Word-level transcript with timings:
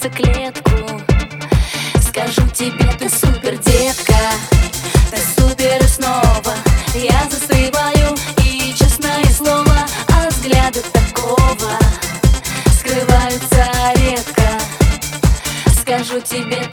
яйцеклетку 0.00 0.70
Скажу 2.00 2.48
тебе, 2.48 2.90
ты 2.98 3.08
супер, 3.08 3.56
детка 3.58 4.14
Ты 5.10 5.18
супер 5.36 5.82
и 5.82 5.86
снова. 5.86 6.54
Я 6.94 7.28
застреваю 7.30 8.16
и, 8.42 8.74
честное 8.74 9.24
слово 9.26 9.86
а 10.08 10.26
От 10.26 10.32
взгляда 10.34 10.80
такого 10.92 11.72
Скрываются 12.78 13.66
редко. 13.96 14.42
Скажу 15.80 16.20
тебе, 16.20 16.69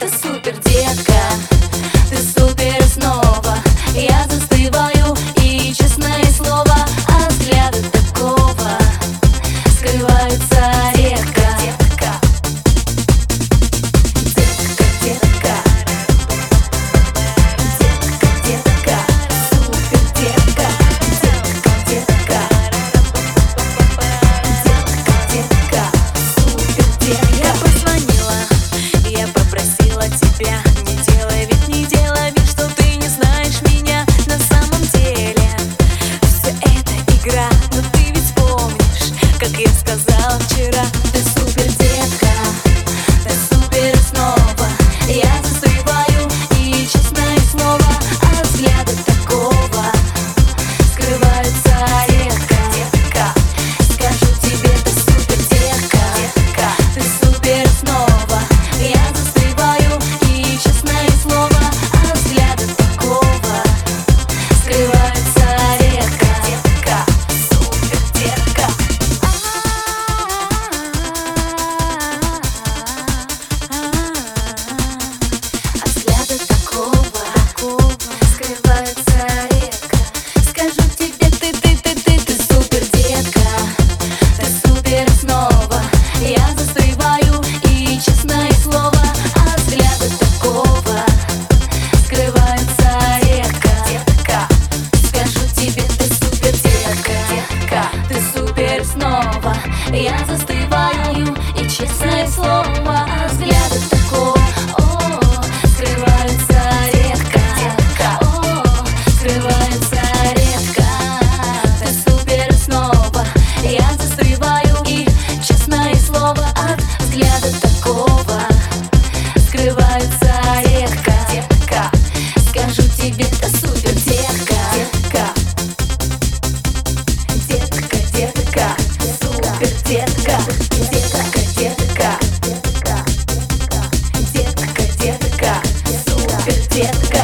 супер 136.78 137.17